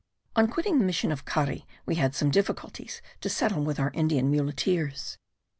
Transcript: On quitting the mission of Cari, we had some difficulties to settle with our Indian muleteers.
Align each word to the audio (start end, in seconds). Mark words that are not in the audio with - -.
On 0.35 0.47
quitting 0.47 0.79
the 0.79 0.83
mission 0.83 1.11
of 1.11 1.25
Cari, 1.25 1.67
we 1.85 1.93
had 1.93 2.15
some 2.15 2.31
difficulties 2.31 3.03
to 3.19 3.29
settle 3.29 3.63
with 3.63 3.79
our 3.79 3.91
Indian 3.93 4.31
muleteers. 4.31 5.19